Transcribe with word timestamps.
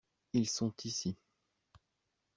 Ils 0.33 0.47
sont 0.49 0.73
ici. 0.83 1.15